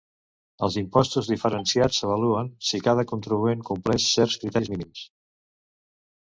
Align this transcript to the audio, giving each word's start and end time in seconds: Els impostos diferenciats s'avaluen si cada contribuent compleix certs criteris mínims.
Els 0.67 0.77
impostos 0.81 1.29
diferenciats 1.33 1.99
s'avaluen 2.01 2.49
si 2.71 2.81
cada 2.89 3.07
contribuent 3.13 3.63
compleix 3.71 4.11
certs 4.17 4.43
criteris 4.47 4.75
mínims. 4.77 5.07